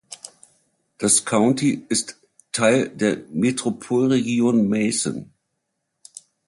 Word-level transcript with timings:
Das 0.97 1.25
County 1.25 1.85
ist 1.87 2.19
Teil 2.53 2.89
der 2.89 3.17
Metropolregion 3.29 4.67
Macon. 4.67 5.31